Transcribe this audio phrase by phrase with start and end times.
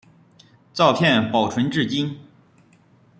[0.73, 2.17] 照片保存至今。